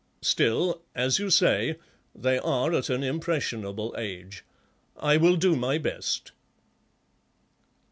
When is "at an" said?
2.73-3.03